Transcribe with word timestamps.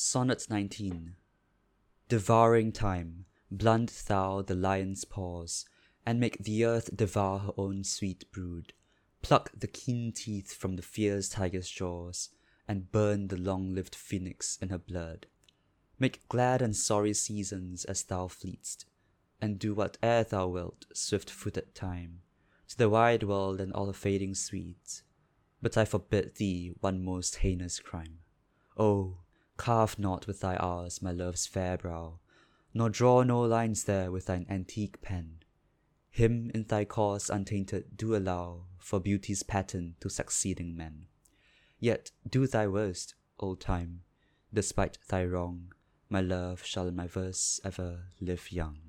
Sonnet 0.00 0.48
19 0.48 1.16
Devouring 2.08 2.70
time, 2.70 3.24
blunt 3.50 4.04
thou 4.06 4.42
the 4.42 4.54
lion's 4.54 5.04
paws, 5.04 5.66
and 6.06 6.20
make 6.20 6.38
the 6.38 6.64
earth 6.64 6.96
devour 6.96 7.40
her 7.40 7.52
own 7.56 7.82
sweet 7.82 8.30
brood. 8.30 8.74
Pluck 9.22 9.50
the 9.58 9.66
keen 9.66 10.12
teeth 10.12 10.54
from 10.54 10.76
the 10.76 10.82
fierce 10.82 11.28
tiger's 11.28 11.68
jaws, 11.68 12.28
and 12.68 12.92
burn 12.92 13.26
the 13.26 13.36
long-lived 13.36 13.96
phoenix 13.96 14.56
in 14.62 14.68
her 14.68 14.78
blood. 14.78 15.26
Make 15.98 16.28
glad 16.28 16.62
and 16.62 16.76
sorry 16.76 17.12
seasons 17.12 17.84
as 17.84 18.04
thou 18.04 18.28
fleet'st, 18.28 18.84
and 19.40 19.58
do 19.58 19.74
whate'er 19.74 20.22
thou 20.22 20.46
wilt, 20.46 20.86
swift-footed 20.94 21.74
time, 21.74 22.20
to 22.68 22.78
the 22.78 22.88
wide 22.88 23.24
world 23.24 23.60
and 23.60 23.72
all 23.72 23.86
her 23.86 23.92
fading 23.92 24.36
sweets. 24.36 25.02
But 25.60 25.76
I 25.76 25.84
forbid 25.84 26.36
thee 26.36 26.72
one 26.78 27.04
most 27.04 27.38
heinous 27.38 27.80
crime. 27.80 28.20
Oh, 28.76 29.22
carve 29.58 29.98
not 29.98 30.26
with 30.26 30.40
thy 30.40 30.56
hours 30.56 31.02
my 31.02 31.12
love's 31.12 31.46
fair 31.46 31.76
brow, 31.76 32.20
nor 32.72 32.88
draw 32.88 33.22
no 33.22 33.42
lines 33.42 33.84
there 33.84 34.10
with 34.10 34.26
thine 34.26 34.46
antique 34.48 35.02
pen. 35.02 35.40
Him 36.10 36.50
in 36.54 36.64
thy 36.64 36.86
cause 36.86 37.28
untainted 37.28 37.96
do 37.96 38.16
allow 38.16 38.62
for 38.78 38.98
beauty's 38.98 39.42
pattern 39.42 39.96
to 40.00 40.08
succeeding 40.08 40.76
men. 40.76 41.06
Yet 41.78 42.10
do 42.28 42.46
thy 42.46 42.66
worst, 42.66 43.14
old 43.38 43.60
time, 43.60 44.00
despite 44.52 44.98
thy 45.08 45.24
wrong, 45.24 45.72
my 46.08 46.20
love 46.20 46.64
shall 46.64 46.88
in 46.88 46.96
my 46.96 47.06
verse 47.06 47.60
ever 47.62 48.04
live 48.20 48.50
young. 48.50 48.87